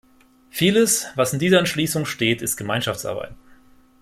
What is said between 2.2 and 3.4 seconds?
ist Gemeinschaftsarbeit.